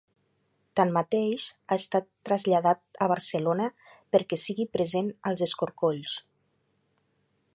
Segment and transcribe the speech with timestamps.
[0.79, 1.43] Tanmateix,
[1.73, 3.69] ha estat traslladat a Barcelona
[4.17, 6.19] perquè sigui present als escorcolls.